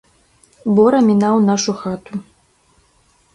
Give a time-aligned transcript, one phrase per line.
[0.77, 2.13] Бора мінаў нашу хату.